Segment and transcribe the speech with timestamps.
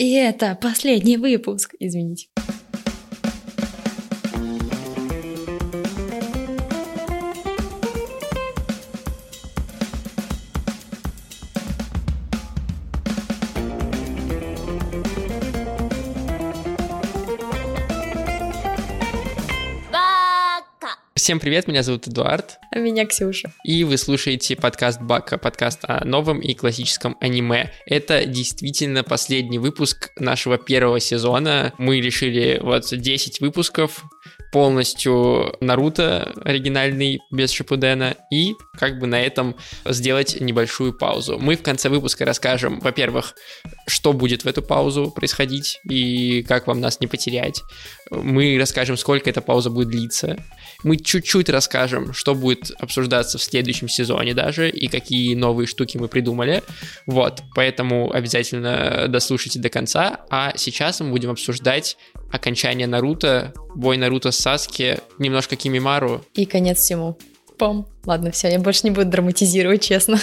[0.00, 2.28] И это последний выпуск, извините.
[21.20, 22.58] Всем привет, меня зовут Эдуард.
[22.74, 23.52] А меня Ксюша.
[23.62, 27.70] И вы слушаете подкаст Бака, подкаст о новом и классическом аниме.
[27.84, 31.74] Это действительно последний выпуск нашего первого сезона.
[31.76, 34.02] Мы решили вот 10 выпусков
[34.50, 41.38] полностью Наруто оригинальный без Шипудена и как бы на этом сделать небольшую паузу.
[41.38, 43.34] Мы в конце выпуска расскажем, во-первых,
[43.86, 47.62] что будет в эту паузу происходить и как вам нас не потерять.
[48.10, 50.36] Мы расскажем, сколько эта пауза будет длиться.
[50.82, 56.08] Мы чуть-чуть расскажем, что будет обсуждаться в следующем сезоне даже и какие новые штуки мы
[56.08, 56.62] придумали.
[57.06, 60.20] Вот, поэтому обязательно дослушайте до конца.
[60.30, 61.96] А сейчас мы будем обсуждать
[62.32, 66.24] окончание Наруто, бой Наруто с Саски, немножко Кимимару.
[66.34, 67.18] И конец всему.
[67.58, 67.86] Пом.
[68.06, 70.18] Ладно, все, я больше не буду драматизировать, честно.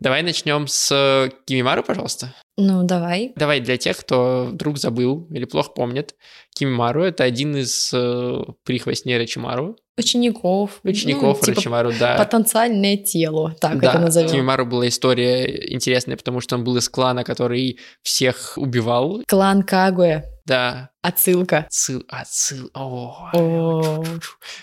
[0.00, 2.34] Давай начнем с Кимимару, пожалуйста.
[2.58, 3.32] Ну, давай.
[3.36, 6.14] Давай для тех, кто вдруг забыл или плохо помнит.
[6.54, 9.76] Кимимару— это один из э, прихвостней Рачимару.
[9.98, 10.80] Учеников.
[10.82, 12.16] Учеников ну, типа Рачимару, да.
[12.16, 13.90] Потенциальное тело, так да.
[13.90, 14.30] это назовем.
[14.30, 19.22] Кимимару была история интересная, потому что он был из клана, который всех убивал.
[19.26, 20.22] Клан Кагуэ.
[20.46, 20.90] Да.
[21.02, 21.66] Отсылка.
[21.66, 22.70] Отсыл, отсыл.
[22.72, 23.30] О.
[23.34, 24.04] О.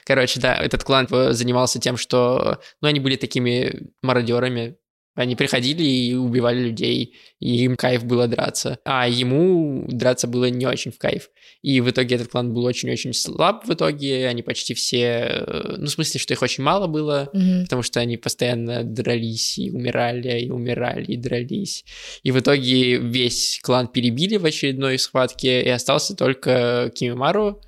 [0.06, 4.78] Короче, да, этот клан занимался тем, что, ну, они были такими мародерами,
[5.16, 8.80] они приходили и убивали людей, и им кайф было драться.
[8.83, 11.30] А ему драться было не очень в кайф.
[11.61, 14.28] И в итоге этот клан был очень-очень слаб в итоге.
[14.28, 15.45] Они почти все...
[15.78, 17.64] Ну, в смысле, что их очень мало было, mm-hmm.
[17.64, 21.86] потому что они постоянно дрались и умирали, и умирали, и дрались.
[22.23, 27.61] И в итоге весь клан перебили в очередной схватке, и остался только Кимимару,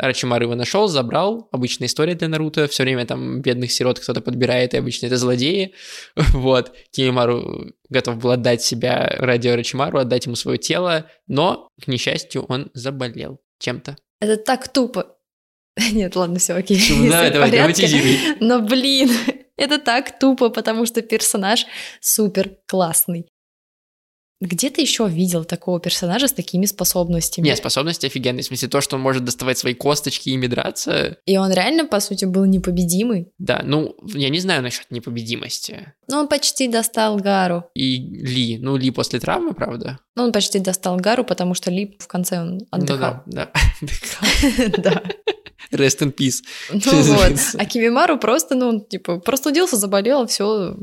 [0.00, 1.48] Рачимар его нашел, забрал.
[1.52, 2.66] Обычная история для Наруто.
[2.68, 5.74] Все время там бедных сирот кто-то подбирает, и обычно это злодеи.
[6.32, 6.72] вот.
[6.90, 12.70] Кимимару готов был отдать себя ради Рачимару, отдать ему свое тело, но, к несчастью, он
[12.72, 13.96] заболел чем-то.
[14.20, 15.16] Это так тупо.
[15.92, 16.80] Нет, ладно, все окей.
[17.10, 18.36] Да, давай, драматизируй.
[18.40, 19.10] Но, блин,
[19.56, 21.66] это так тупо, потому что персонаж
[22.00, 23.26] супер классный.
[24.40, 27.44] Где ты еще видел такого персонажа с такими способностями?
[27.44, 28.42] Нет, способности офигенные.
[28.42, 31.18] В смысле, то, что он может доставать свои косточки и драться.
[31.26, 33.28] И он реально, по сути, был непобедимый.
[33.38, 35.92] Да, ну, я не знаю насчет непобедимости.
[36.08, 37.64] Ну, он почти достал Гару.
[37.74, 38.58] И Ли.
[38.58, 39.98] Ну, Ли после травмы, правда?
[40.16, 43.22] Ну, он почти достал Гару, потому что Ли в конце он отдыхал.
[43.26, 44.72] Ну, да, да.
[44.78, 45.02] Да.
[45.72, 46.42] Rest in peace.
[46.72, 47.32] Ну вот.
[47.58, 50.76] А Кимимару просто, ну, типа, простудился, заболел, все,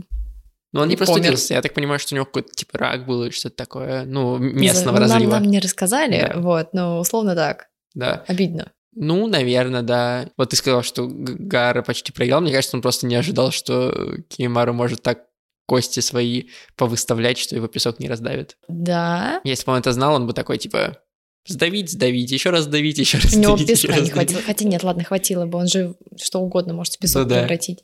[0.78, 1.54] ну, он не простудился.
[1.54, 5.00] Я так понимаю, что у него какой-то типа рак был или что-то такое, ну, местного
[5.00, 5.32] разлива.
[5.32, 6.40] Нам, нам не рассказали, да.
[6.40, 7.68] вот, но условно так.
[7.94, 8.24] Да.
[8.28, 8.72] Обидно.
[8.94, 10.30] Ну, наверное, да.
[10.38, 12.42] Вот ты сказал, что Гара почти проиграл.
[12.42, 15.26] Мне кажется, он просто не ожидал, что Кимару может так
[15.68, 16.46] кости свои
[16.76, 18.58] повыставлять, что его песок не раздавит.
[18.68, 19.42] Да.
[19.44, 20.98] Если бы он это знал, он бы такой, типа,
[21.48, 24.42] сдавить, сдавить, еще раз сдавить, еще раз У него песка не хватило.
[24.42, 25.58] Хотя нет, ладно, хватило бы.
[25.58, 27.40] Он же что угодно может в песок ну, да.
[27.42, 27.84] превратить.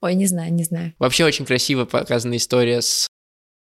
[0.00, 0.94] Ой, не знаю, не знаю.
[0.98, 3.08] Вообще очень красиво показана история с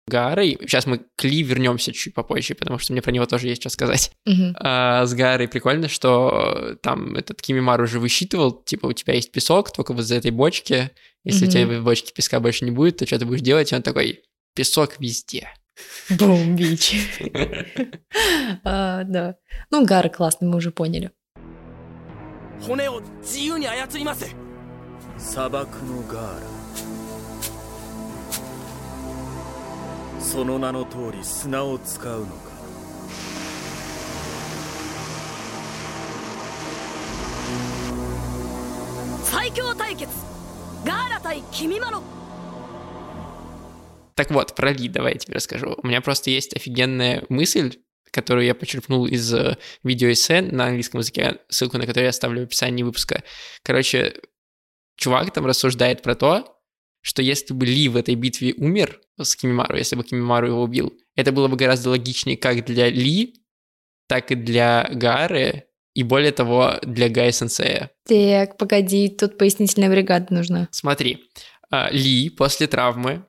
[0.06, 0.58] Гарой.
[0.62, 3.70] Сейчас мы к Ли вернемся чуть попозже, потому что мне про него тоже есть что
[3.70, 4.10] сказать.
[4.28, 4.52] Uh-huh.
[4.56, 9.72] А, с Гарой прикольно, что там этот Кимимар уже высчитывал, типа, у тебя есть песок,
[9.72, 10.90] только вот за этой бочки.
[11.24, 11.48] Если uh-huh.
[11.48, 13.72] у тебя в бочке песка больше не будет, то что ты будешь делать?
[13.72, 14.22] И он такой,
[14.54, 15.48] песок везде.
[16.17, 16.95] Бум, бич.
[18.63, 19.35] а, да.
[19.71, 21.11] Ну, Гара классный, мы уже поняли.
[25.17, 26.41] 砂漠のガーラ
[30.19, 32.31] その名の通り砂を使うのか
[39.23, 40.11] 最強対決
[40.85, 42.03] ガーラ対君マロ
[44.20, 45.78] Так вот, про Ли давай я тебе расскажу.
[45.82, 47.78] У меня просто есть офигенная мысль,
[48.10, 52.44] которую я почерпнул из э, видеоэссе на английском языке, ссылку на которую я оставлю в
[52.44, 53.24] описании выпуска.
[53.62, 54.12] Короче,
[54.96, 56.54] чувак там рассуждает про то,
[57.00, 60.92] что если бы Ли в этой битве умер с Кимимару, если бы Кимимару его убил,
[61.16, 63.42] это было бы гораздо логичнее как для Ли,
[64.06, 65.64] так и для Гары,
[65.94, 67.90] и более того, для Гая Сенсея.
[68.06, 70.68] Так, погоди, тут пояснительная бригада нужна.
[70.72, 71.24] Смотри,
[71.70, 73.24] а, Ли после травмы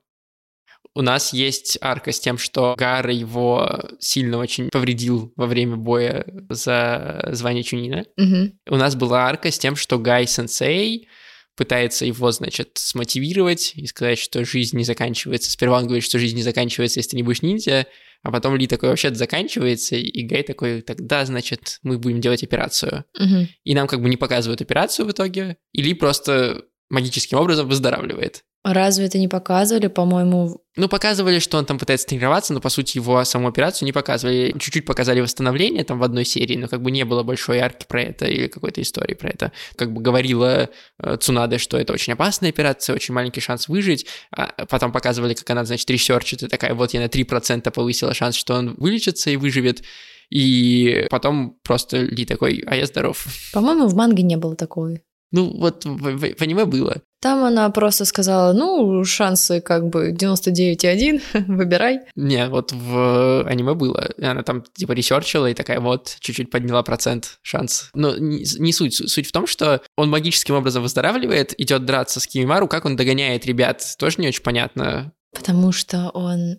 [0.93, 6.25] у нас есть арка с тем, что Гара его сильно очень повредил во время боя
[6.49, 8.05] за звание Чунина.
[8.17, 8.75] Угу.
[8.75, 11.07] У нас была арка с тем, что Гай Сенсей
[11.55, 15.51] пытается его, значит, смотивировать и сказать, что жизнь не заканчивается.
[15.51, 17.87] Сперва он говорит, что жизнь не заканчивается, если ты не будешь ниндзя,
[18.23, 23.05] А потом Ли такой вообще заканчивается, и Гай такой, тогда, значит, мы будем делать операцию.
[23.17, 23.47] Мгм.
[23.63, 28.43] И нам как бы не показывают операцию в итоге, и Ли просто магическим образом выздоравливает.
[28.63, 32.97] Разве это не показывали, по-моему, Ну, показывали, что он там пытается тренироваться, но, по сути,
[32.97, 34.53] его саму операцию не показывали.
[34.57, 38.03] Чуть-чуть показали восстановление там в одной серии, но как бы не было большой арки про
[38.03, 39.51] это или какой-то истории про это.
[39.75, 40.69] Как бы говорила
[40.99, 41.17] э,
[41.57, 44.05] что это очень опасная операция, очень маленький шанс выжить.
[44.31, 48.35] А потом показывали, как она, значит, ресерчит, и такая, вот я на 3% повысила шанс,
[48.35, 49.83] что он вылечится и выживет.
[50.29, 53.25] И потом просто Ли такой, а я здоров.
[53.53, 54.97] по-моему, в манге не было такого.
[55.31, 57.01] Ну, вот аниме было.
[57.21, 62.01] Там она просто сказала, ну, шансы как бы 99,1, выбирай.
[62.15, 64.09] Не, вот в аниме было.
[64.17, 67.89] И Она там типа ресерчила и такая вот, чуть-чуть подняла процент шанс.
[67.93, 68.95] Но не, не суть.
[68.95, 72.95] Су- Суть в том, что он магическим образом выздоравливает, идет драться с Кимимару, как он
[72.95, 75.13] догоняет ребят, тоже не очень понятно.
[75.33, 76.57] Потому что он...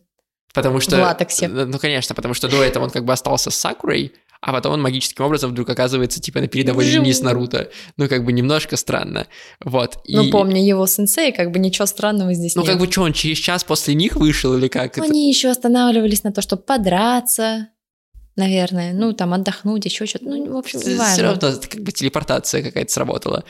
[0.55, 0.97] Потому что...
[0.97, 1.49] В латексе.
[1.49, 4.13] Ну, конечно, потому что до этого он как бы остался с Сакурой,
[4.45, 7.71] а потом он магическим образом вдруг оказывается типа на передовой линии с Наруто.
[7.97, 9.29] Ну, как бы немножко странно.
[9.65, 9.99] Вот.
[10.05, 10.17] И...
[10.17, 12.73] Ну, помню его сенсей, как бы ничего странного здесь Ну, нет.
[12.73, 14.99] как бы что, он через час после них вышел или как?
[14.99, 17.69] Это- Они еще останавливались на то, чтобы подраться,
[18.35, 20.25] наверное, ну, там, отдохнуть, еще что-то.
[20.25, 21.23] Ну, в общем, Все важно.
[21.23, 23.45] равно это как бы телепортация какая-то сработала.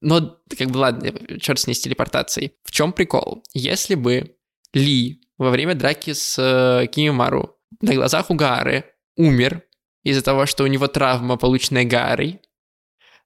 [0.00, 2.52] Но как бы ладно, черт с ней с телепортацией.
[2.64, 3.42] В чем прикол?
[3.52, 4.36] Если бы
[4.72, 8.84] Ли во время драки с э, Кимимару на глазах у Гары
[9.16, 9.64] умер
[10.02, 12.40] из-за того, что у него травма, полученная Гарой,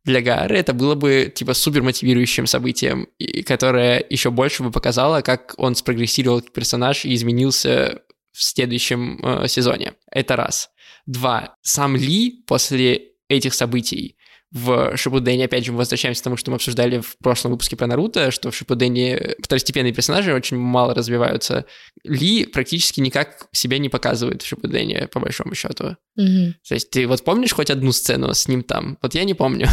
[0.04, 3.08] для Гары это было бы типа супер мотивирующим событием,
[3.46, 9.48] которое еще больше бы показало, как он спрогрессировал как персонаж и изменился в следующем э,
[9.48, 9.94] сезоне.
[10.10, 10.70] Это раз.
[11.06, 11.56] Два.
[11.62, 14.13] Сам Ли после этих событий
[14.54, 17.88] в Шипудене, опять же, мы возвращаемся к тому, что мы обсуждали в прошлом выпуске про
[17.88, 21.66] Наруто, что в Шипудене второстепенные персонажи очень мало развиваются.
[22.04, 25.96] Ли практически никак себя не показывает в Шипудене, по большому счету.
[26.14, 26.54] Мгм.
[26.68, 28.96] То есть ты вот помнишь хоть одну сцену с ним там?
[29.02, 29.66] Вот я не помню.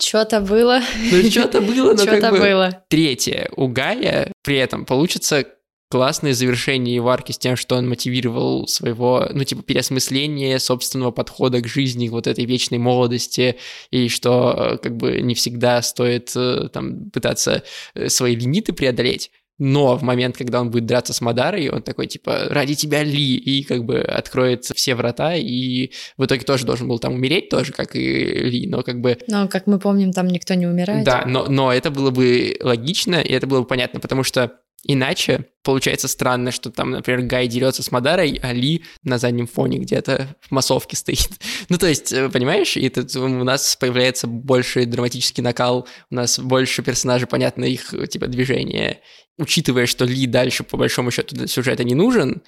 [0.00, 0.80] Что-то было,
[1.10, 2.38] Ну, что-то было, но что-то как бы...
[2.38, 2.84] было.
[2.88, 3.50] Третье.
[3.56, 5.44] У Гая при этом получится
[5.90, 11.60] классное завершение его арки с тем, что он мотивировал своего, ну, типа, переосмысление собственного подхода
[11.60, 13.56] к жизни, вот этой вечной молодости,
[13.90, 17.64] и что, э, как бы, не всегда стоит, э, там, пытаться
[17.94, 19.32] э, свои лимиты преодолеть.
[19.58, 23.34] Но в момент, когда он будет драться с Мадарой, он такой, типа, ради тебя Ли,
[23.36, 27.72] и как бы откроет все врата, и в итоге тоже должен был там умереть, тоже,
[27.72, 31.04] как и Ли, но как бы Но, как мы помним, там никто не умирает.
[31.04, 34.52] да, но, но это было бы логично, и это было бы понятно, потому что
[34.84, 39.78] иначе получается странно, что там, например, Гай дерется с Мадарой, а Ли на заднем фоне
[39.78, 41.30] где-то в массовке стоит.
[41.68, 46.38] Ну, то есть, э, понимаешь, и тут у нас появляется больше драматический накал, у нас
[46.38, 49.00] больше персонажей, понятно, их, э, типа, движения.
[49.38, 52.42] Учитывая, что Ли дальше, по большому счету, сюжета не нужен,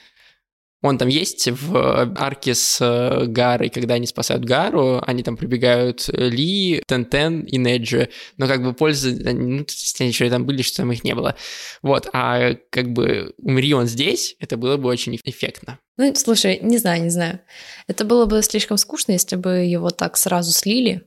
[0.83, 5.37] он там есть в э, арке с э, Гарой, когда они спасают Гару, они там
[5.37, 10.45] прибегают э, Ли, Тентен и Неджи, но как бы пользы, ну, есть они и там
[10.45, 11.37] были, что там их не было.
[11.83, 15.79] Вот, а как бы умри он здесь, это было бы очень эффектно.
[15.97, 17.41] Ну, слушай, не знаю, не знаю.
[17.87, 21.03] Это было бы слишком скучно, если бы его так сразу слили.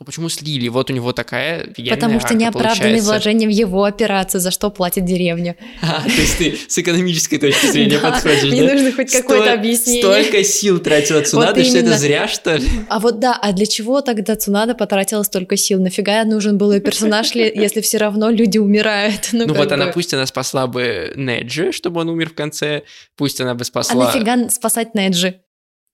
[0.00, 0.68] Ну почему слили?
[0.68, 5.56] Вот у него такая Потому что неоправданные вложения в его операцию, за что платит деревня.
[5.82, 10.02] А, то есть ты с экономической точки зрения подходишь, Мне нужно хоть какое-то объяснение.
[10.02, 12.68] Столько сил тратила Цунада, что это зря, что ли?
[12.88, 15.80] А вот да, а для чего тогда Цунада потратила столько сил?
[15.80, 19.30] Нафига нужен был ее персонаж, ли- если все равно люди умирают?
[19.32, 22.84] Ну как вот она, пусть она спасла бы Неджи, чтобы он умер в конце,
[23.16, 24.06] пусть она бы А спасла...
[24.06, 25.40] нафига спасать Неджи?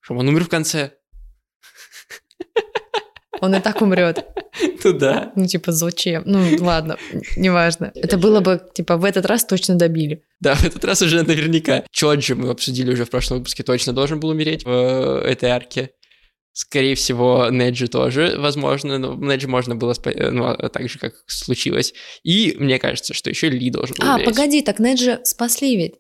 [0.00, 0.92] Чтобы он умер в конце.
[3.40, 4.24] Он и так умрет.
[4.84, 5.32] Ну да.
[5.36, 6.22] Ну, типа, зачем?
[6.26, 6.96] Ну, ладно,
[7.36, 7.92] неважно.
[7.94, 10.22] Это было бы, типа, в этот раз точно добили.
[10.40, 11.84] Да, в этот раз уже наверняка.
[11.90, 15.90] Чоджи мы обсудили уже в прошлом выпуске, точно должен был умереть в э, этой арке.
[16.52, 20.98] Скорее всего, Неджи тоже, возможно, но Неджи можно было, спа- э, ну, а так же,
[20.98, 21.92] как случилось.
[22.22, 24.34] И мне кажется, что еще Ли должен был А, умереть.
[24.34, 25.96] погоди, так Неджи спасли ведь.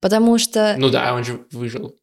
[0.00, 1.94] Потому что, Ну да, он же выжил.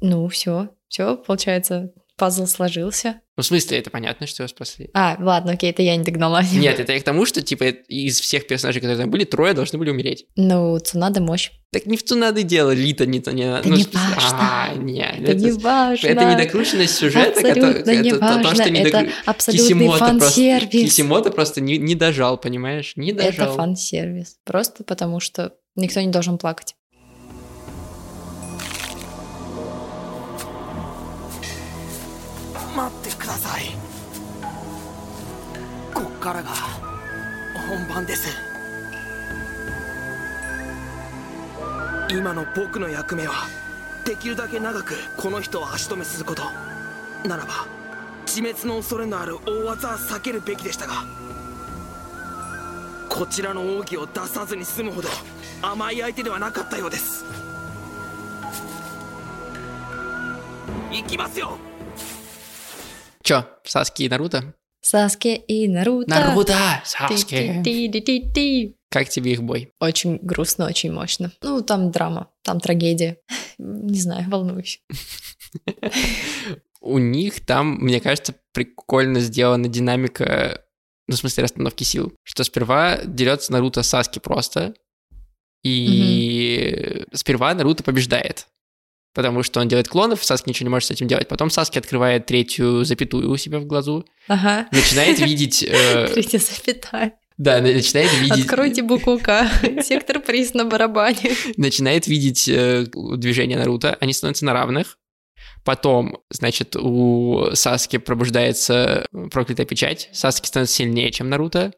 [0.00, 3.20] ну, все, все, получается, пазл сложился.
[3.36, 4.90] Ну, в смысле, это понятно, что его спасли.
[4.94, 6.42] А, ладно, окей, это я не догнала.
[6.52, 9.78] Нет, это я к тому, что, типа, из всех персонажей, которые там были, трое должны
[9.78, 10.26] были умереть.
[10.36, 11.50] Ну, Цунада мощь.
[11.72, 13.18] Так не в Цунады дело, Лита не...
[13.18, 14.38] не, Да ну, не важно.
[14.38, 16.06] А, не, Это не важно.
[16.06, 18.54] Это недокрученность сюжета, Абсолютно это, не это то, важно.
[18.54, 20.70] что не это абсолютный Кисимото просто, фан-сервис.
[20.90, 22.92] Кисимото просто не, не дожал, понимаешь?
[22.96, 23.56] Не Это дожал.
[23.56, 24.36] фан-сервис.
[24.44, 26.74] Просто потому, что никто не должен плакать.
[36.21, 36.51] からが
[37.67, 38.27] 本番です
[42.09, 43.33] 今の僕の役目は
[44.05, 46.43] できるだけ長くこの人を足止めすること
[47.27, 47.65] ならば
[48.25, 51.03] 自滅の恐れのある大技は避けるべきでしたが
[53.09, 55.09] こちらの奥義を出さずに済むほど
[55.61, 57.25] 甘い相手ではなかったようです
[60.91, 61.57] 行きますよ
[63.23, 64.60] Чё, Саски и Наруто?
[64.82, 66.10] Саске и Наруто.
[66.10, 66.82] Наруто!
[67.08, 68.74] Ти-ти-ти-ти-ти.
[68.90, 69.70] Как тебе их бой?
[69.80, 71.32] Очень грустно, очень мощно.
[71.40, 73.16] Ну, там драма, там трагедия.
[73.58, 74.82] Не знаю, волнуюсь.
[76.80, 80.64] У них там, мне кажется, прикольно сделана динамика,
[81.06, 82.12] ну, в смысле, расстановки сил.
[82.24, 84.74] Что сперва дерется Наруто Саски просто,
[85.62, 88.48] и сперва Наруто побеждает.
[89.14, 91.28] Потому что он делает клонов, Саски ничего не может с этим делать.
[91.28, 94.66] Потом Саски открывает третью запятую у себя в глазу, Ага.
[94.72, 95.62] начинает видеть...
[95.62, 97.12] э, Третья запятая.
[97.36, 98.44] Да, начинает видеть...
[98.44, 99.50] Откройте букву К.
[99.82, 101.32] Сектор приз на барабане.
[101.56, 104.98] начинает видеть э, движение Наруто, они становятся на равных.
[105.64, 110.08] Потом, значит, у Саски пробуждается проклятая печать.
[110.12, 111.72] Саски становится сильнее, чем Наруто.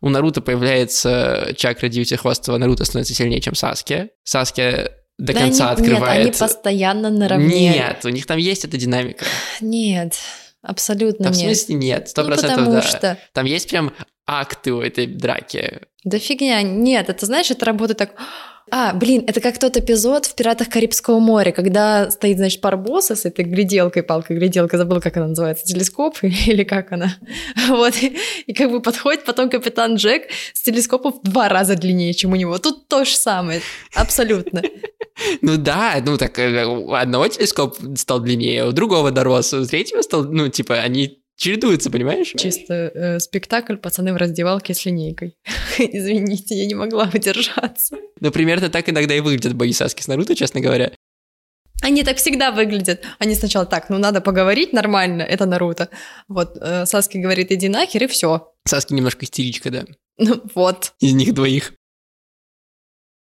[0.00, 4.10] У Наруто появляется чакра девятихвостого, Наруто становится сильнее, чем Саски.
[4.24, 4.88] Саски
[5.22, 6.18] до Да конца они- открывает...
[6.26, 7.70] Нет, они постоянно наравне.
[7.70, 9.24] Нет, у них там есть эта динамика.
[9.60, 10.16] Нет,
[10.62, 11.56] абсолютно в нет.
[11.56, 12.82] смысле нет, сто Ну, процентов потому да.
[12.82, 13.18] что...
[13.32, 13.92] Там есть прям
[14.26, 15.82] акты у этой драки.
[16.04, 18.10] Да фигня, нет, это знаешь, это работает так...
[18.70, 23.26] А, блин, это как тот эпизод в «Пиратах Карибского моря», когда стоит, значит, парбосса с
[23.26, 27.16] этой гляделкой, палкой-гляделка, забыла, как она называется, телескоп или как она.
[27.68, 32.14] Вот, и, и как бы подходит потом капитан Джек с телескопом в два раза длиннее,
[32.14, 32.56] чем у него.
[32.58, 33.60] Тут то же самое,
[33.94, 34.62] абсолютно.
[35.40, 40.02] Ну да, ну так э, у одного телескоп стал длиннее, у другого дорос, у третьего
[40.02, 42.32] стал, ну типа они чередуются, понимаешь?
[42.36, 45.36] Чисто э, спектакль «Пацаны в раздевалке с линейкой».
[45.78, 47.96] Извините, я не могла удержаться.
[48.20, 50.92] Ну примерно так иногда и выглядят бои Саски с Наруто, честно говоря.
[51.82, 53.02] Они так всегда выглядят.
[53.18, 55.88] Они сначала так, ну надо поговорить нормально, это Наруто.
[56.28, 58.52] Вот э, Саски говорит, иди нахер, и все.
[58.64, 59.84] Саски немножко истеричка, да,
[60.18, 60.92] Ну вот.
[61.00, 61.72] из них двоих.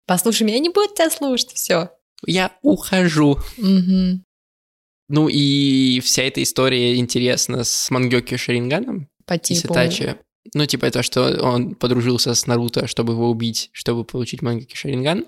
[0.05, 1.91] Послушай меня, не будет тебя слушать, все.
[2.25, 3.37] Я ухожу.
[3.57, 9.67] Ну и вся эта история интересна с Мангёки Шаринганом По типу.
[9.67, 10.15] Сатачи.
[10.53, 15.25] Ну, типа то, что он подружился с Наруто, чтобы его убить, чтобы получить Мангёки Шаринган.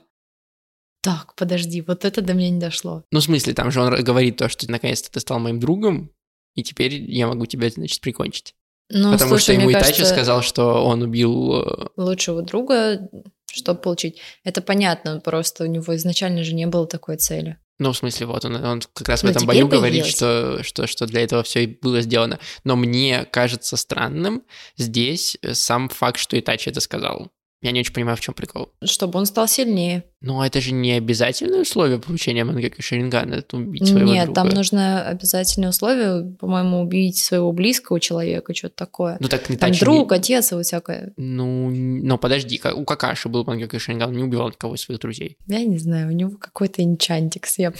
[1.02, 3.04] Так, подожди, вот это до меня не дошло.
[3.12, 6.12] Ну, в смысле, там же он говорит то, что наконец-то ты стал моим другом,
[6.56, 8.56] и теперь я могу тебя, значит, прикончить.
[8.90, 11.62] Ну, Потому слушай, что ему Итачи кажется, сказал, что он убил...
[11.62, 13.10] э, лучшего друга,
[13.54, 14.20] чтобы получить.
[14.44, 17.58] Это понятно, просто у него изначально же не было такой цели.
[17.80, 20.88] Ну, в смысле, вот он, он как раз в Ну, этом бою говорит, что, что,
[20.88, 22.40] что для этого все и было сделано.
[22.64, 24.44] Но мне кажется странным
[24.78, 27.32] здесь э, сам факт, что Итачи это сказал.
[27.64, 28.70] Я не очень понимаю, в чем прикол.
[28.84, 30.04] Чтобы он стал сильнее.
[30.20, 34.42] Но это же не обязательное условие получения Мангеки Шарингана, это убить своего Нет, друга.
[34.42, 39.18] там нужно обязательное условие, по-моему, убить своего близкого человека, что-то такое.
[39.20, 39.80] Ну так Там Итачи...
[39.80, 41.14] друг, не- отец и вот всякое.
[41.18, 45.38] Ну, но подожди, у Какаши был Мангеки Шаринган, он не убивал никого из своих друзей.
[45.48, 47.60] Я не знаю, у него какой-то энчантикс.
[47.60, 47.74] Я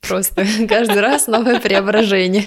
[0.00, 2.46] просто каждый раз новое преображение.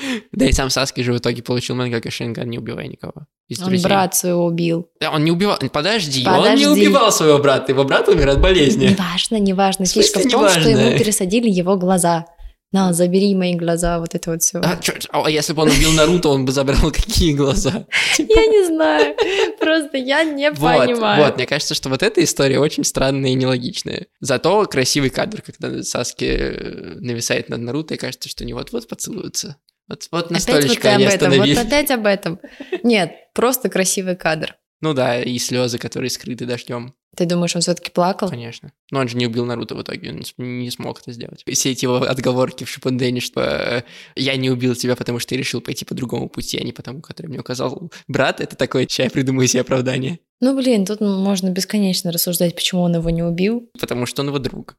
[0.32, 3.66] Да и сам Саски же в итоге получил Мангеки Шаринган, не убивая никого из Он
[3.68, 3.84] друзей.
[3.84, 4.88] брат своего убил.
[5.00, 5.58] Да, Он не убивал...
[5.72, 6.64] Подожди, он Подожди.
[6.64, 8.86] не убивал своего брата, его брат умер от болезни.
[8.88, 9.84] Неважно, неважно.
[9.86, 10.68] В Фишка в том, что неважно?
[10.88, 12.26] ему пересадили его глаза.
[12.72, 14.60] На, забери мои глаза, вот это вот все.
[14.60, 17.84] А, чё- а если бы он убил Наруто, он бы забрал какие глаза?
[18.18, 19.16] Я не знаю.
[19.58, 21.24] Просто я не понимаю.
[21.24, 24.06] вот, мне кажется, что вот эта история очень странная и нелогичная.
[24.20, 29.56] Зато красивый кадр, когда Саски э, нависает над Наруто, и кажется, что они вот-вот поцелуются.
[29.90, 32.38] Вот, вот на Опять вот столечко ты об этом, вот опять об этом.
[32.84, 34.56] Нет, просто красивый кадр.
[34.80, 38.28] Ну да, и слезы, которые скрыты дождем, Ты думаешь, он все-таки плакал?
[38.30, 38.72] конечно.
[38.90, 41.42] Но он же не убил Наруто в итоге, он не смог это сделать.
[41.46, 43.82] Все эти его отговорки в Шипундене, что э,
[44.16, 46.82] я не убил тебя, потому что я решил пойти по другому пути, а не по
[46.82, 50.18] тому, который мне указал брат, это такое, сейчас я придумаю себе оправдание.
[50.40, 53.68] Ну, блин, тут можно бесконечно рассуждать, почему он его не убил.
[53.78, 54.76] Потому что он его друг.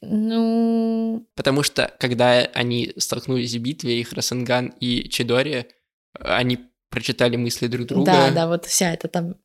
[0.00, 5.66] Ну, Потому что, когда они столкнулись в битве, их Расанган и Чидори,
[6.18, 6.58] они
[6.93, 8.05] прочитали мысли друг друга.
[8.11, 9.35] да, да, вот вся эта там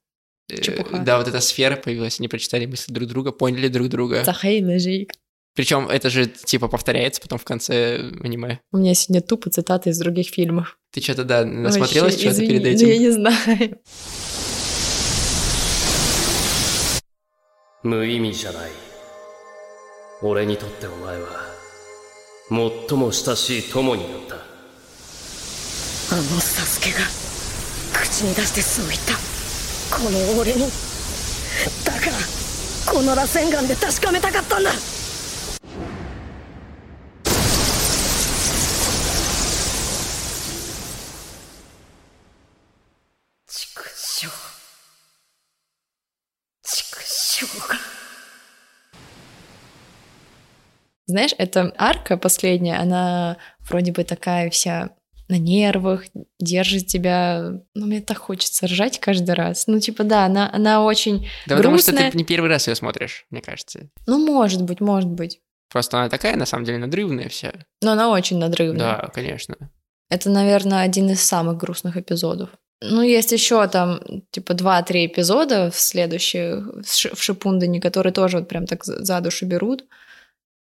[0.50, 0.98] Э, чепуха.
[0.98, 4.24] Да, вот эта сфера появилась, они прочитали мысли друг друга, поняли друг друга.
[4.24, 5.12] Захей, лежик.
[5.54, 8.60] Причем это же типа повторяется потом в конце аниме.
[8.72, 10.76] У меня сегодня тупо цитаты из других фильмов.
[10.92, 13.02] Ты что-то, да, насмотрелась Вообще, что-то извини, перед ну, Я этим?
[13.02, 13.78] не знаю.
[17.84, 18.70] 無意味じゃない
[20.22, 21.28] 俺にとってお前は
[22.48, 27.00] 最も親しい友になったあのサスケが
[28.01, 29.13] 口に出してそう言った。
[29.95, 30.69] この俺に。
[31.83, 32.11] だから
[32.91, 34.71] この螺旋岩で確かめたかったんだ。
[43.47, 44.27] 畜生。
[46.63, 47.75] 畜生が。
[51.07, 53.37] Знаешь, эта арка последняя, она
[53.67, 54.91] вроде бы такая вся
[55.29, 56.03] на нервах,
[56.39, 57.61] держит тебя.
[57.75, 59.67] Ну, мне так хочется ржать каждый раз.
[59.67, 62.11] Ну, типа, да, она, она очень Да потому что грустная.
[62.11, 63.89] ты не первый раз ее смотришь, мне кажется.
[64.07, 65.39] Ну, может быть, может быть.
[65.71, 67.53] Просто она такая, на самом деле, надрывная вся.
[67.81, 68.79] Но она очень надрывная.
[69.01, 69.55] Да, конечно.
[70.09, 72.49] Это, наверное, один из самых грустных эпизодов.
[72.81, 73.99] Ну, есть еще там,
[74.31, 79.19] типа, два-три эпизода в следующих, в Ши- в Шипундане, которые тоже вот прям так за
[79.21, 79.85] душу берут.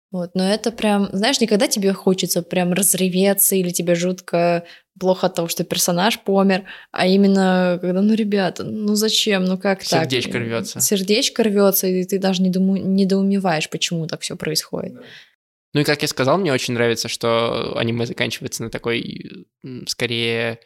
[0.10, 4.64] Вот, но это прям, знаешь, никогда тебе хочется прям разреветься или тебе жутко
[4.98, 9.80] плохо от того, что персонаж помер, а именно когда, ну, ребята, ну зачем, ну как
[9.80, 10.04] так?
[10.10, 10.80] Сердечко рвется.
[10.80, 14.94] Сердечко рвется, и ты даже не думу- недоумеваешь, почему так все происходит.
[15.74, 19.46] Ну и как я сказал, мне очень нравится, что аниме заканчивается на такой,
[19.88, 20.60] скорее,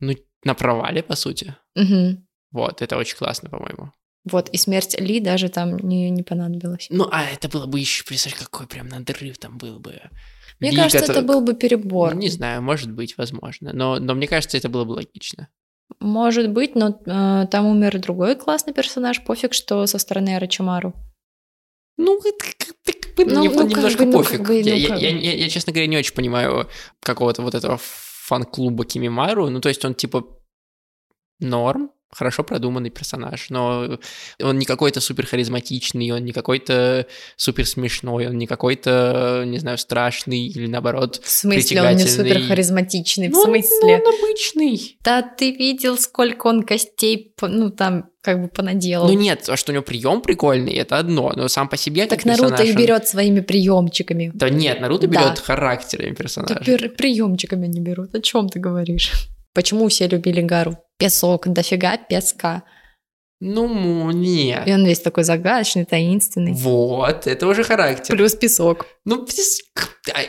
[0.00, 1.54] ну, на провале, по сути.
[1.76, 2.26] Мгм.
[2.50, 3.92] Вот, это очень классно, по-моему.
[4.32, 6.86] Вот, и смерть Ли даже там не, не понадобилась.
[6.90, 10.00] Ну, а это было бы еще, представляешь, какой прям надрыв там был бы.
[10.60, 12.14] Мне Ли, кажется, который- это был бы перебор.
[12.14, 13.72] Ну, не знаю, может быть, возможно.
[13.72, 15.48] Но, но мне кажется, это было бы логично.
[16.00, 19.24] Может быть, но э, там умер другой классный персонаж.
[19.24, 20.94] Пофиг, что со стороны Арачимару.
[21.96, 24.38] Ну, это как- как бы Ну, ну, как немножко бы, ну, пофиг.
[24.38, 25.18] как бы, я, ну, я- как я- бы.
[25.18, 26.68] я- я, честно говоря, не очень понимаю
[27.00, 29.50] какого-то вот этого фан-клуба Кимимару.
[29.50, 30.24] Ну, то есть он типа
[31.40, 33.98] норм, хорошо продуманный персонаж, но
[34.42, 39.78] он не какой-то супер харизматичный, он не какой-то супер смешной, он не какой-то, не знаю,
[39.78, 41.20] страшный или наоборот.
[41.22, 43.28] В смысле, он не супер харизматичный.
[43.28, 43.98] В Ну, смысле?
[43.98, 44.98] Ну, он обычный.
[45.04, 49.06] Да ты видел, сколько он костей, ну там, как бы понаделал.
[49.08, 52.24] Ну нет, а что у него прием прикольный, это одно, но сам по себе так
[52.24, 54.30] Наруто персонаж, и он- берет своими приемчиками.
[54.34, 55.20] Да нет, Наруто Да.
[55.26, 56.60] берет характерами персонажа.
[56.88, 58.14] приемчиками не берут.
[58.14, 59.12] О чем ты говоришь?
[59.54, 60.76] Почему все любили Гару?
[61.00, 62.62] Песок, дофига песка.
[63.42, 64.68] Ну, нет.
[64.68, 66.52] И он весь такой загадочный, таинственный.
[66.52, 68.14] Вот, это уже характер.
[68.14, 68.86] Плюс песок.
[69.06, 69.26] Ну,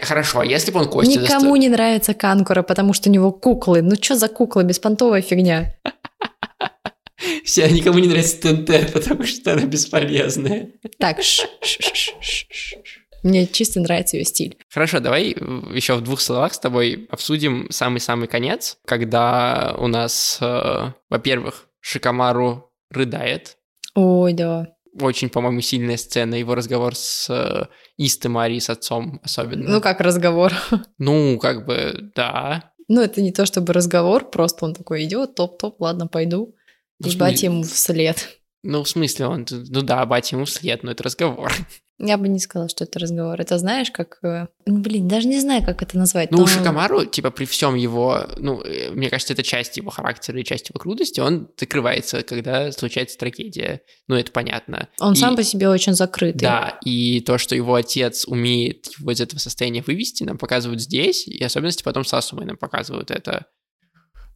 [0.01, 3.81] хорошо, а если бы он кости Никому не нравится Канкура, потому что у него куклы.
[3.81, 4.63] Ну что за куклы?
[4.63, 5.75] Беспонтовая фигня.
[7.43, 10.69] Все, никому не нравится ТНТ, потому что она бесполезная.
[10.97, 13.00] Так, ш- ш- ш- ш- ш.
[13.23, 14.57] Мне чисто нравится ее стиль.
[14.69, 20.91] Хорошо, давай еще в двух словах с тобой обсудим самый-самый конец, когда у нас, э,
[21.09, 23.57] во-первых, Шикамару рыдает.
[23.95, 24.67] Ой, да.
[24.99, 29.69] Очень, по-моему, сильная сцена, его разговор с э, Истой Мари, с отцом особенно.
[29.69, 30.53] Ну как разговор?
[30.97, 32.71] Ну, как бы, да.
[32.87, 36.55] Ну это не то чтобы разговор, просто он такой идет, топ-топ, ладно, пойду.
[36.99, 38.40] Ну, И батя смысле- ему вслед.
[38.63, 41.51] Ну, в смысле, он, ну да, батя ему вслед, но это разговор.
[42.03, 43.39] Я бы не сказала, что это разговор.
[43.39, 44.17] Это знаешь, как...
[44.23, 46.31] э, ну, Блин, даже не знаю, как это назвать.
[46.31, 49.91] Ну, но- у Шикамару, типа, при всем его, ну, э, мне кажется, это часть его
[49.91, 53.81] характера и часть его крутости, он закрывается, когда случается трагедия.
[54.07, 54.89] Ну, это понятно.
[54.99, 56.41] Он И- сам по себе очень закрытый.
[56.41, 61.27] Да, и то, что его отец умеет его из этого состояния вывести, нам показывают здесь,
[61.27, 63.45] и особенности потом с Асумой нам показывают это.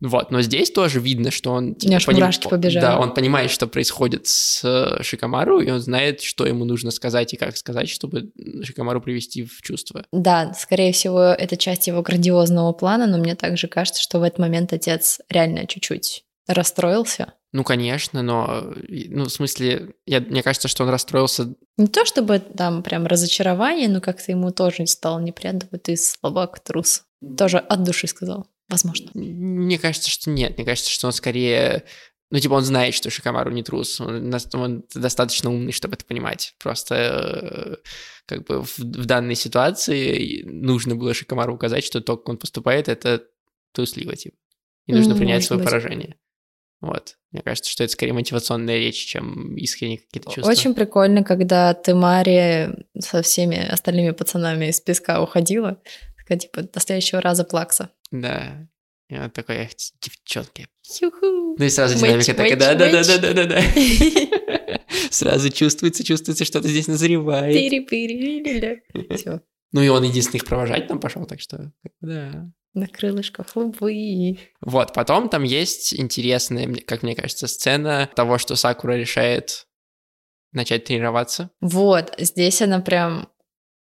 [0.08, 1.76] Вот, но здесь тоже видно, что он...
[1.82, 2.82] У меня аж мурашки побежали.
[2.82, 7.34] Да, он понимает, что происходит с э, Шикамару, и он знает, что ему нужно сказать
[7.34, 8.32] и как сказать, чтобы
[8.64, 10.06] Шикамару привести в чувство.
[10.12, 14.40] Да, скорее всего, это часть его грандиозного плана, но мне также кажется, что в этот
[14.40, 17.34] момент отец реально чуть-чуть расстроился.
[17.52, 22.40] Ну, конечно, но, ну, в смысле, я, мне кажется, что он расстроился Не то чтобы
[22.40, 27.04] там прям разочарование, но как-то ему тоже стало неприятно, вот ты слабак, трус.
[27.38, 29.10] Тоже от души сказал, возможно.
[29.14, 30.58] Мне кажется, что нет.
[30.58, 31.84] Мне кажется, что он скорее...
[32.32, 34.02] Ну, типа, он знает, что Шикамару не трус.
[34.02, 36.56] Он, он достаточно умный, чтобы это понимать.
[36.60, 37.76] Просто э,
[38.26, 42.90] как бы в, в данной ситуации нужно было Шикамару указать, что то, как он поступает,
[42.90, 43.24] это
[43.74, 44.36] трусливо, типа.
[44.88, 45.70] И нужно М, принять свое быть.
[45.70, 46.16] поражение.
[46.82, 47.16] Вот.
[47.32, 50.52] Мне кажется, что это скорее мотивационная речь, чем искренние какие-то чувства.
[50.52, 55.82] Очень прикольно, когда ты, Мари, со всеми остальными пацанами из песка уходила.
[56.18, 57.92] Такая, типа, до следующего раза плакса.
[58.12, 58.68] Да.
[59.10, 60.68] И он такой, эх, девчонки.
[61.00, 61.56] Юху.
[61.58, 63.62] Ну и сразу динамика такая, да-да-да-да-да-да.
[65.12, 67.56] Сразу чувствуется, чувствуется, что-то здесь назревает.
[67.56, 68.82] Тири-пири,
[69.16, 69.42] Все.
[69.72, 72.50] Ну и он единственный их провожать там пошел, так что, да.
[72.74, 74.38] На крылышках лубы.
[74.60, 79.68] Вот, потом там есть интересная, как мне кажется, сцена того, что Сакура решает
[80.52, 81.52] начать тренироваться.
[81.62, 83.30] Вот, здесь она прям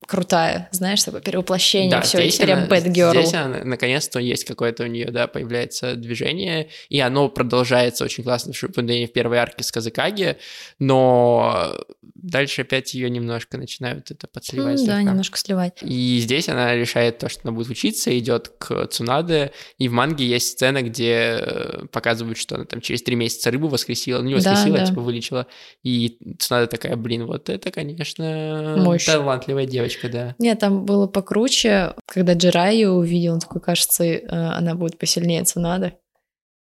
[0.06, 3.10] крутая, знаешь, такое перевоплощение, Да, все, здесь прям bad girl.
[3.12, 8.52] Здесь она, наконец-то есть какое-то у нее, да, появляется движение, и оно продолжается очень классно
[8.52, 10.36] в в первой арке с Казакаги,
[10.78, 11.76] но
[12.14, 14.80] дальше опять ее немножко начинают это подсливать.
[14.80, 15.78] М, Да, немножко сливать.
[15.82, 20.26] И здесь она решает то, что она будет учиться, идет к Цунаде, и в манге
[20.26, 24.34] есть сцена, где э, показывают, что она там через три месяца рыбу воскресила, ну не
[24.40, 24.86] Да, воскресила, а да.
[24.86, 25.46] типа вылечила,
[25.82, 29.04] и Цунада такая, блин, вот это, конечно, Мощь.
[29.06, 29.89] талантливая девочка.
[29.90, 30.34] Девочка, да.
[30.38, 35.94] Нет, там было покруче, когда Джираю увидел, он такой, кажется, э, она будет посильнее Цунады.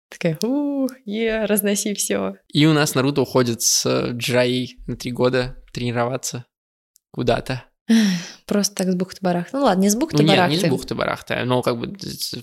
[0.10, 2.36] Такая, ух, е, разноси все.
[2.47, 6.45] И у нас Наруто уходит с Джираей на три года тренироваться
[7.12, 7.63] куда-то.
[8.47, 9.58] Просто так с бухты-барахта.
[9.58, 10.53] Ну ладно, не с Ну бухты-барахты.
[10.53, 11.95] нет, не с бухты-барахта, но как бы,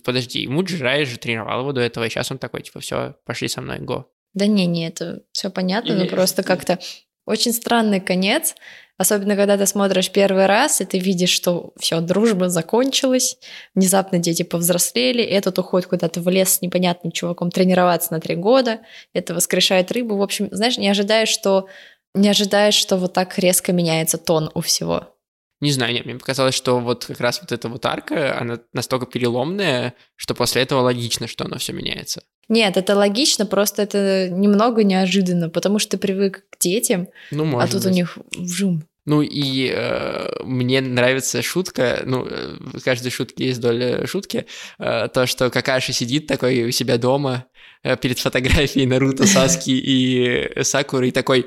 [0.05, 3.49] подожди, ему Джирай же тренировал его до этого, и сейчас он такой, типа, все, пошли
[3.49, 4.11] со мной, го.
[4.35, 6.79] Да не, не, это все понятно, но Или- просто как-то
[7.27, 8.55] очень странный конец.
[8.99, 13.37] Особенно, когда ты смотришь первый раз, и ты видишь, что все, дружба закончилась,
[13.75, 18.81] внезапно дети повзрослели, этот уходит куда-то в лес с непонятным чуваком тренироваться на три года,
[19.12, 20.17] это воскрешает рыбу.
[20.17, 21.69] В общем, знаешь, не ожидаешь, что
[22.15, 25.16] не ожидаешь, что вот так резко меняется тон у всего.
[25.61, 29.07] Не знаю, нет, мне показалось, что вот как раз вот эта вот арка, она настолько
[29.07, 32.23] переломная, что после этого логично, что оно все меняется.
[32.49, 37.66] Нет, это логично, просто это немного неожиданно, потому что ты привык к детям, Ну, а
[37.66, 37.87] тут быть.
[37.87, 38.85] у них вжум.
[39.07, 44.47] Ну и э, мне нравится шутка, ну, э, в каждой шутке есть доля шутки,
[44.79, 47.47] э, то, что Какаши сидит такой у себя дома
[47.83, 51.47] э, перед фотографией Наруто, Саски и Сакуры и такой,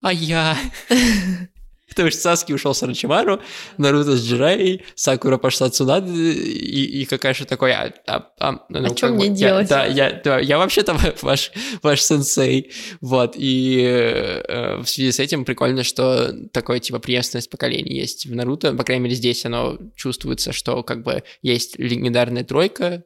[0.00, 0.56] а я...
[1.92, 3.40] Потому что Саски ушел с Орочимару,
[3.76, 9.08] Наруто с Джирай, Сакура пошла Цунады, и, и Какаши такой, а, а, а, ну, чё
[9.08, 9.68] как мне бы, я- делать?
[9.68, 11.52] да, я, да, я вообще-то ваш,
[11.82, 17.94] ваш сенсей, вот, и э, в связи с этим прикольно, что такое, типа, преемственность поколений
[17.98, 23.04] есть в Наруто, по крайней мере, здесь оно чувствуется, что, как бы, есть легендарная тройка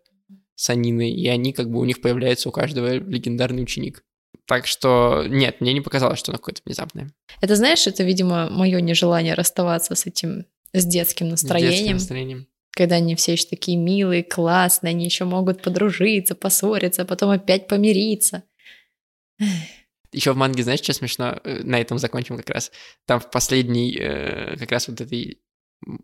[0.55, 4.03] Санины, и они, как бы, у них появляется у каждого легендарный ученик.
[4.47, 7.11] Так что, нет, мне не показалось, что оно какое-то внезапное.
[7.41, 12.47] Это знаешь, это, видимо, мое нежелание расставаться с этим, с детским С детским настроением, настроением.
[12.71, 17.67] когда они все еще такие милые, классные, они еще могут подружиться, поссориться, а потом опять
[17.69, 18.45] помириться.
[20.13, 21.39] Еще в манге, знаешь, что смешно?
[21.45, 22.71] Э, На этом закончим как раз.
[23.07, 25.41] Там в последней, э, как раз вот этой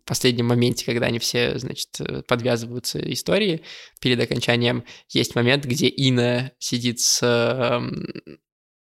[0.04, 3.62] последнем моменте, когда они все, значит, э, подвязываются истории
[4.00, 8.06] перед окончанием, есть момент, где Ина сидит с, эм,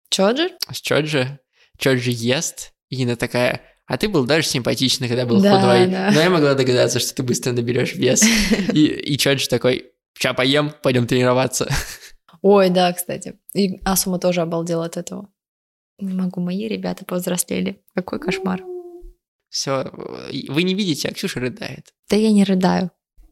[0.10, 0.50] Чоджи?
[0.72, 1.40] с Чоджи,
[1.78, 5.88] Чоджи ест, и Ина такая, а ты был даже симпатичный, когда был Да, худой.
[5.88, 6.12] да.
[6.14, 8.24] Но я могла догадаться, что ты быстро наберешь вес.
[8.74, 11.70] И, и Чоджи такой, ща поем, пойдем тренироваться.
[12.42, 13.40] Ой, да, кстати.
[13.54, 15.30] И Асума тоже обалдела от этого.
[16.00, 17.84] Не могу, мои ребята повзрослели.
[17.94, 18.64] Какой кошмар.
[19.52, 19.92] Все,
[20.48, 21.94] вы не видите, а Ксюша рыдает.
[22.10, 22.90] Да я не рыдаю.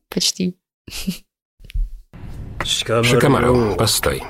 [0.09, 0.59] Почти.
[2.63, 4.21] Шикомару, постой.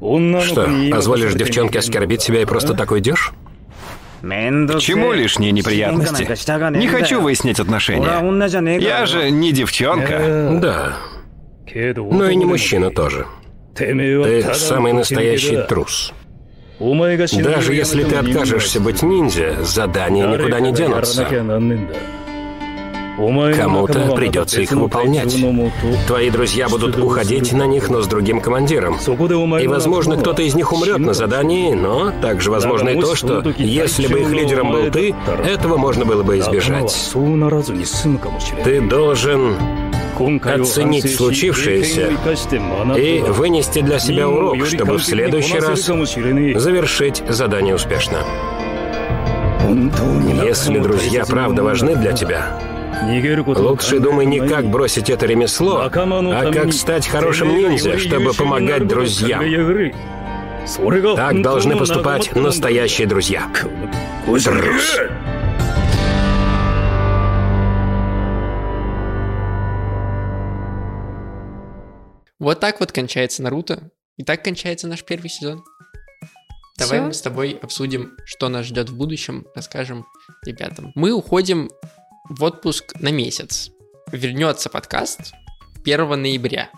[0.00, 3.32] Что, позволишь девчонке оскорбить себя и просто так уйдешь?
[4.22, 6.22] К чему лишние неприятности?
[6.78, 8.78] Не хочу выяснять отношения.
[8.80, 10.58] Я же не девчонка.
[10.62, 10.96] Да,
[11.96, 13.26] но и не мужчина тоже.
[13.76, 16.14] Ты самый настоящий трус.
[16.80, 21.26] Даже если ты откажешься быть ниндзя, задания никуда не денутся.
[23.56, 25.36] Кому-то придется их выполнять.
[26.06, 28.96] Твои друзья будут уходить на них, но с другим командиром.
[29.60, 34.06] И, возможно, кто-то из них умрет на задании, но также возможно и то, что если
[34.06, 37.10] бы их лидером был ты, этого можно было бы избежать.
[38.62, 39.56] Ты должен
[40.44, 42.10] оценить случившееся
[42.96, 48.18] и вынести для себя урок, чтобы в следующий раз завершить задание успешно.
[50.44, 52.58] Если друзья правда важны для тебя,
[53.46, 59.44] лучше думай не как бросить это ремесло, а как стать хорошим ниндзя, чтобы помогать друзьям.
[61.16, 63.44] Так должны поступать настоящие друзья.
[64.26, 65.00] Трус.
[72.48, 73.90] Вот так вот кончается Наруто.
[74.16, 75.62] И так кончается наш первый сезон.
[76.78, 77.06] Давай Всё?
[77.08, 80.06] мы с тобой обсудим, что нас ждет в будущем, расскажем
[80.46, 80.92] ребятам.
[80.94, 81.68] Мы уходим
[82.30, 83.68] в отпуск на месяц.
[84.12, 85.34] Вернется подкаст
[85.84, 86.70] 1 ноября.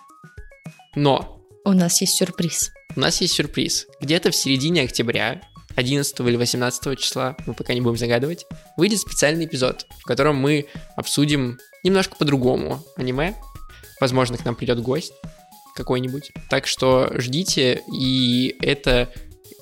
[0.97, 2.73] Но У нас есть сюрприз.
[2.97, 3.87] у нас есть сюрприз.
[4.01, 5.41] Где-то в середине октября,
[5.77, 8.45] 11 или 18 числа, мы пока не будем загадывать,
[8.77, 13.37] выйдет специальный эпизод, в котором мы обсудим немножко по-другому аниме.
[14.01, 15.13] Возможно, к нам придет гость
[15.75, 16.31] какой-нибудь.
[16.49, 19.13] Так что ждите, и это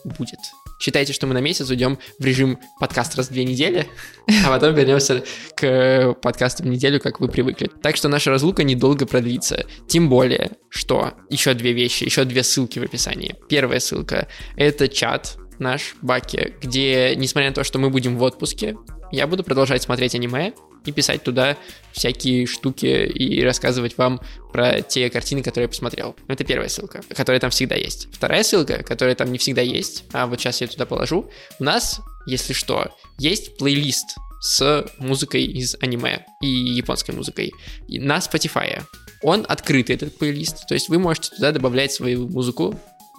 [0.04, 0.38] будет.
[0.80, 3.88] Считайте, что мы на месяц уйдем в режим подкаст раз в две недели,
[4.46, 5.24] а потом вернемся
[5.56, 7.68] к подкасту в неделю, как вы привыкли.
[7.82, 9.66] Так что наша разлука недолго продлится.
[9.88, 13.34] Тем более, что еще две вещи, еще две ссылки в описании.
[13.48, 18.76] Первая ссылка— это чат наш, Баки, где, несмотря на то, что мы будем в отпуске,
[19.10, 20.52] я буду продолжать смотреть аниме
[20.84, 21.56] и писать туда
[21.92, 24.20] всякие штуки и рассказывать вам
[24.52, 26.16] про те картины, которые я посмотрел.
[26.28, 28.08] Это первая ссылка, которая там всегда есть.
[28.12, 32.00] Вторая ссылка, которая там не всегда есть, а вот сейчас я туда положу, у нас
[32.28, 37.52] если что, есть плейлист с музыкой из аниме и японской музыкой
[37.88, 38.82] на Spotify.
[39.22, 42.78] Он открытый, этот плейлист, то есть вы можете туда добавлять свою музыку,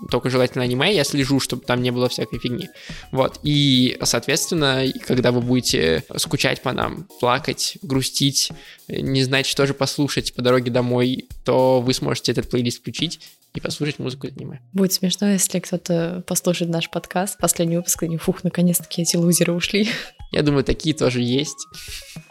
[0.09, 2.69] только желательно аниме, я слежу, чтобы там не было всякой фигни.
[3.11, 8.51] Вот, и, соответственно, когда вы будете скучать по нам, плакать, грустить,
[8.87, 13.19] не знать, что же послушать по дороге домой, то вы сможете этот плейлист включить
[13.53, 14.61] и послушать музыку из аниме.
[14.73, 19.89] Будет смешно, если кто-то послушает наш подкаст, последний выпуск, и фух, наконец-таки эти лузеры ушли.
[20.31, 21.67] Я думаю, такие тоже есть.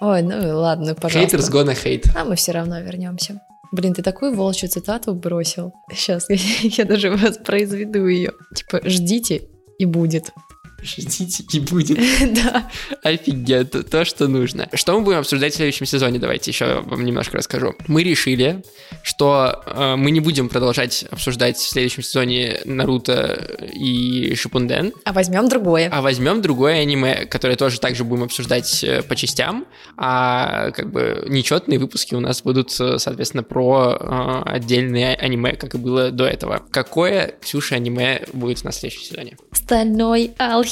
[0.01, 1.37] Ой, ну ладно, пожалуйста.
[1.37, 2.09] Haters gonna hate.
[2.15, 3.41] А мы все равно вернемся.
[3.71, 5.73] Блин, ты такую волчью цитату бросил.
[5.91, 8.33] Сейчас я, я даже воспроизведу ее.
[8.55, 10.33] Типа, ждите и будет.
[10.81, 11.99] Ждите и будет.
[12.35, 12.71] да.
[13.03, 14.69] Офигеть, то, что нужно.
[14.75, 16.21] Что мы будем обсуждать в следующем сезоне?
[16.21, 17.75] Давайте еще вам немножко расскажу.
[17.88, 18.62] Мы решили,
[19.03, 24.93] что э, мы не будем продолжать обсуждать в следующем сезоне Наруто и Шипунден.
[25.05, 25.91] А возьмем другое.
[25.93, 29.67] А возьмем другое аниме, которое тоже также будем обсуждать э, по частям.
[29.97, 35.75] А как бы нечетные выпуски у нас будут, э, соответственно, про э, отдельные аниме, как
[35.75, 36.62] и было до этого.
[36.71, 39.37] Какое, Ксюша, аниме будет на следующем сезоне?
[39.53, 40.68] Стальной алхимик.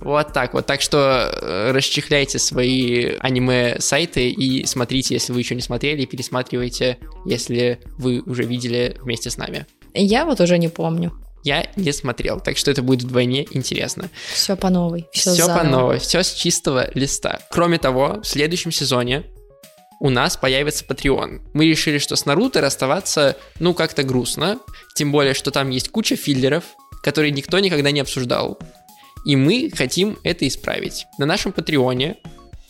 [0.00, 0.66] Вот так вот.
[0.66, 7.80] Так что э, расчехляйте свои аниме-сайты и смотрите, если вы еще не смотрели, пересматривайте, если
[7.98, 9.66] вы уже видели вместе с нами.
[9.94, 11.12] Я вот уже не помню.
[11.44, 14.10] Я не смотрел, так что это будет вдвойне интересно.
[14.32, 15.06] Все по новой.
[15.12, 17.40] Все, все по новой, все с чистого листа.
[17.50, 19.24] Кроме того, в следующем сезоне
[20.00, 21.40] у нас появится Patreon.
[21.54, 24.58] Мы решили, что с Наруто расставаться, ну, как-то грустно.
[24.94, 26.64] Тем более, что там есть куча филлеров,
[27.02, 28.58] которые никто никогда не обсуждал.
[29.24, 31.06] И мы хотим это исправить.
[31.18, 32.16] На нашем Патреоне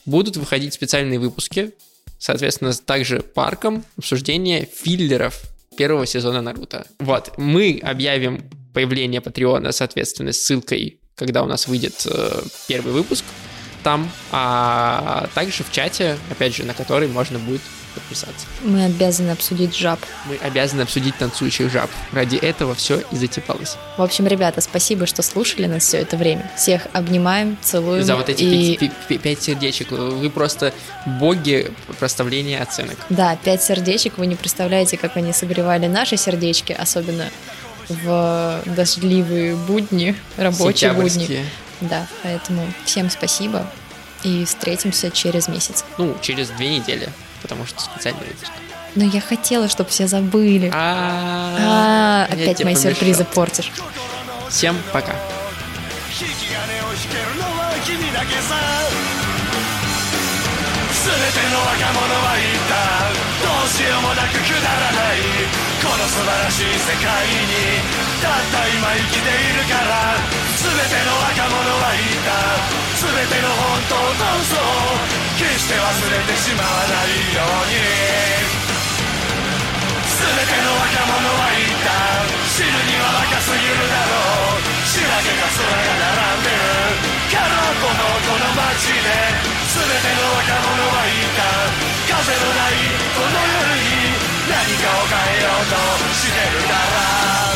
[0.07, 1.73] будут выходить специальные выпуски,
[2.19, 5.43] соответственно, также парком обсуждения филлеров
[5.77, 6.87] первого сезона Наруто.
[6.99, 13.25] Вот, мы объявим появление Патреона, соответственно, ссылкой, когда у нас выйдет э, первый выпуск
[13.83, 17.61] там, а также в чате, опять же, на который можно будет
[17.99, 18.47] подписаться.
[18.63, 19.99] Мы обязаны обсудить жаб.
[20.27, 21.91] Мы обязаны обсудить танцующих жаб.
[22.13, 23.77] Ради этого все и затепалось.
[23.97, 26.51] В общем, ребята, спасибо, что слушали нас все это время.
[26.57, 28.05] Всех обнимаем, целуем.
[28.05, 28.77] За вот эти и...
[28.77, 29.91] пять, пять, пять сердечек.
[29.91, 30.73] Вы просто
[31.07, 32.97] боги проставления оценок.
[33.09, 34.19] Да, пять сердечек.
[34.19, 37.31] Вы не представляете, как они согревали наши сердечки, особенно
[37.89, 41.45] в дождливые будни, рабочие будни.
[41.81, 43.67] Да, поэтому всем спасибо
[44.25, 45.85] и встретимся через месяц.
[45.97, 47.09] Ну, через две недели
[47.42, 48.52] потому что специальный выпуск.
[48.96, 50.72] Но я хотела, чтобы все забыли.
[50.74, 53.72] А, опять мои сюрпризы портишь.
[54.50, 55.16] Всем пока.
[61.04, 63.12] 全ての若者は言った
[63.44, 65.52] どうしようもなくくだらない
[65.84, 67.84] この素晴らしい世界に
[68.24, 70.16] たった今生きているから
[70.64, 72.56] 全ての若者は言った
[73.04, 74.56] 全ての本当と嘘
[75.39, 77.79] 決して忘れてしまわないように
[80.03, 89.15] 全ての若者は一旦死ぬには若すぎるだろう白毛た空が並んでるからこのこの街で
[89.79, 91.47] 全ての若者は一旦
[92.11, 94.11] 風のないこの夜に
[94.51, 97.48] 何かを変えようとしてるから。